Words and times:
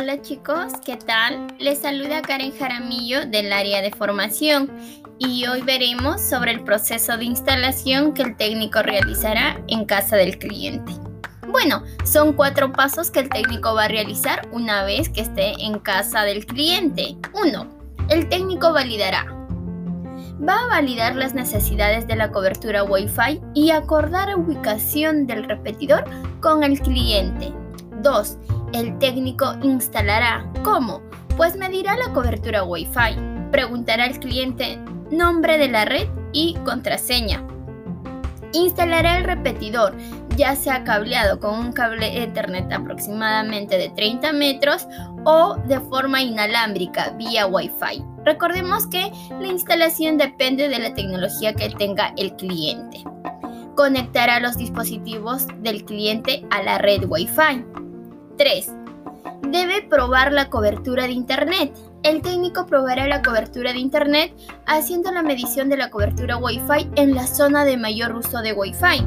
Hola 0.00 0.22
chicos, 0.22 0.72
¿qué 0.82 0.96
tal? 0.96 1.48
Les 1.58 1.80
saluda 1.80 2.22
Karen 2.22 2.56
Jaramillo 2.58 3.26
del 3.26 3.52
área 3.52 3.82
de 3.82 3.90
formación 3.90 4.70
y 5.18 5.46
hoy 5.46 5.60
veremos 5.60 6.22
sobre 6.22 6.52
el 6.52 6.64
proceso 6.64 7.18
de 7.18 7.26
instalación 7.26 8.14
que 8.14 8.22
el 8.22 8.34
técnico 8.34 8.80
realizará 8.80 9.62
en 9.68 9.84
casa 9.84 10.16
del 10.16 10.38
cliente. 10.38 10.90
Bueno, 11.48 11.82
son 12.06 12.32
cuatro 12.32 12.72
pasos 12.72 13.10
que 13.10 13.20
el 13.20 13.28
técnico 13.28 13.74
va 13.74 13.84
a 13.84 13.88
realizar 13.88 14.48
una 14.52 14.84
vez 14.84 15.10
que 15.10 15.20
esté 15.20 15.52
en 15.62 15.78
casa 15.78 16.22
del 16.22 16.46
cliente. 16.46 17.18
1. 17.34 17.68
El 18.08 18.26
técnico 18.30 18.72
validará. 18.72 19.26
Va 20.40 20.62
a 20.62 20.68
validar 20.68 21.14
las 21.14 21.34
necesidades 21.34 22.06
de 22.06 22.16
la 22.16 22.32
cobertura 22.32 22.84
Wi-Fi 22.84 23.42
y 23.52 23.70
acordar 23.70 24.34
ubicación 24.34 25.26
del 25.26 25.44
repetidor 25.44 26.04
con 26.40 26.64
el 26.64 26.80
cliente. 26.80 27.52
2. 28.02 28.38
El 28.72 28.98
técnico 28.98 29.56
instalará. 29.62 30.50
¿Cómo? 30.62 31.02
Pues 31.36 31.56
medirá 31.56 31.96
la 31.96 32.12
cobertura 32.12 32.62
Wi-Fi. 32.62 33.50
Preguntará 33.50 34.04
al 34.04 34.20
cliente 34.20 34.78
nombre 35.10 35.58
de 35.58 35.68
la 35.68 35.84
red 35.84 36.06
y 36.32 36.54
contraseña. 36.64 37.44
Instalará 38.52 39.18
el 39.18 39.24
repetidor, 39.24 39.96
ya 40.36 40.54
sea 40.54 40.84
cableado 40.84 41.40
con 41.40 41.58
un 41.58 41.72
cable 41.72 42.22
Ethernet 42.22 42.72
aproximadamente 42.72 43.76
de 43.76 43.90
30 43.90 44.32
metros 44.32 44.86
o 45.24 45.56
de 45.66 45.80
forma 45.80 46.22
inalámbrica 46.22 47.10
vía 47.10 47.46
Wi-Fi. 47.46 48.04
Recordemos 48.24 48.86
que 48.86 49.10
la 49.40 49.48
instalación 49.48 50.16
depende 50.16 50.68
de 50.68 50.78
la 50.78 50.94
tecnología 50.94 51.54
que 51.54 51.70
tenga 51.70 52.12
el 52.16 52.34
cliente. 52.36 53.02
Conectará 53.74 54.40
los 54.40 54.56
dispositivos 54.56 55.46
del 55.58 55.84
cliente 55.84 56.44
a 56.50 56.62
la 56.62 56.78
red 56.78 57.04
Wi-Fi. 57.08 57.64
3. 58.40 58.72
Debe 59.50 59.82
probar 59.82 60.32
la 60.32 60.48
cobertura 60.48 61.04
de 61.06 61.12
Internet. 61.12 61.76
El 62.02 62.22
técnico 62.22 62.64
probará 62.64 63.06
la 63.06 63.20
cobertura 63.20 63.74
de 63.74 63.80
Internet 63.80 64.32
haciendo 64.64 65.12
la 65.12 65.22
medición 65.22 65.68
de 65.68 65.76
la 65.76 65.90
cobertura 65.90 66.38
Wi-Fi 66.38 66.88
en 66.96 67.14
la 67.14 67.26
zona 67.26 67.66
de 67.66 67.76
mayor 67.76 68.14
uso 68.14 68.40
de 68.40 68.54
Wi-Fi. 68.54 69.06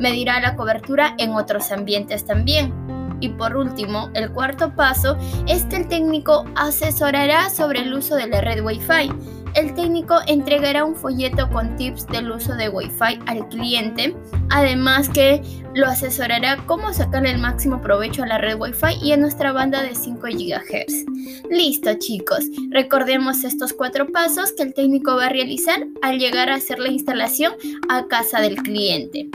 Medirá 0.00 0.40
la 0.40 0.56
cobertura 0.56 1.14
en 1.18 1.34
otros 1.34 1.70
ambientes 1.70 2.26
también. 2.26 2.74
Y 3.20 3.28
por 3.28 3.56
último, 3.56 4.10
el 4.12 4.32
cuarto 4.32 4.74
paso 4.74 5.16
es 5.46 5.62
que 5.66 5.76
el 5.76 5.86
técnico 5.86 6.44
asesorará 6.56 7.50
sobre 7.50 7.82
el 7.82 7.94
uso 7.94 8.16
de 8.16 8.26
la 8.26 8.40
red 8.40 8.60
Wi-Fi 8.60 9.08
el 9.54 9.74
técnico 9.74 10.18
entregará 10.26 10.84
un 10.84 10.96
folleto 10.96 11.48
con 11.50 11.76
tips 11.76 12.06
del 12.08 12.30
uso 12.30 12.54
de 12.54 12.68
Wi-Fi 12.68 13.20
al 13.26 13.48
cliente, 13.48 14.14
además 14.50 15.08
que 15.08 15.42
lo 15.74 15.86
asesorará 15.86 16.64
cómo 16.66 16.92
sacar 16.92 17.26
el 17.26 17.38
máximo 17.38 17.80
provecho 17.80 18.22
a 18.22 18.26
la 18.26 18.38
red 18.38 18.58
Wi-Fi 18.58 18.98
y 19.02 19.12
a 19.12 19.16
nuestra 19.16 19.52
banda 19.52 19.82
de 19.82 19.94
5 19.94 20.20
GHz. 20.20 21.04
Listo 21.50 21.94
chicos, 21.94 22.44
recordemos 22.70 23.44
estos 23.44 23.72
cuatro 23.72 24.10
pasos 24.10 24.52
que 24.52 24.64
el 24.64 24.74
técnico 24.74 25.16
va 25.16 25.26
a 25.26 25.30
realizar 25.30 25.86
al 26.02 26.18
llegar 26.18 26.50
a 26.50 26.56
hacer 26.56 26.78
la 26.78 26.88
instalación 26.88 27.54
a 27.88 28.06
casa 28.06 28.40
del 28.40 28.56
cliente. 28.56 29.28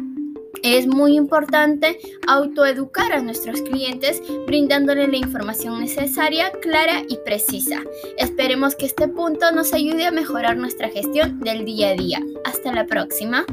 Es 0.64 0.88
muy 0.88 1.16
importante 1.16 2.00
autoeducar 2.28 3.14
a 3.14 3.22
nuestros 3.22 3.62
clientes 3.62 4.22
brindándole 4.46 5.08
la 5.08 5.18
información 5.18 5.80
necesaria, 5.80 6.52
clara 6.62 7.04
y 7.08 7.18
precisa. 7.26 7.82
Esperemos 8.18 8.76
que 8.76 8.86
este 8.86 9.08
punto 9.08 9.52
nos 9.52 9.74
ayude 9.74 10.06
a 10.06 10.12
mejorar 10.12 10.58
nuestra 10.58 10.90
gestión 10.90 11.40
del 11.40 11.66
día 11.66 11.90
a 11.90 11.94
día. 11.94 12.20
Hasta 12.46 12.74
la 12.74 12.86
próxima. 12.86 13.46